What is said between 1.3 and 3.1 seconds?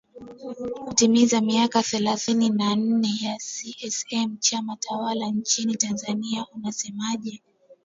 miaka thelathini na nne